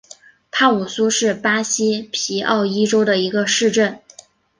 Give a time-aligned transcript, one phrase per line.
[0.49, 3.99] 帕武苏是巴西皮奥伊州的一个市镇。